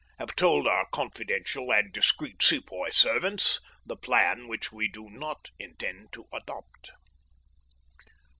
Have 0.17 0.35
told 0.35 0.65
our 0.67 0.87
confidential 0.91 1.71
and 1.71 1.93
discreet 1.93 2.41
Sepoy 2.41 2.89
servants 2.89 3.61
the 3.85 3.95
plan 3.95 4.47
which 4.47 4.71
we 4.71 4.87
do 4.87 5.11
not 5.11 5.51
intend 5.59 6.11
to 6.13 6.25
adopt. 6.33 6.89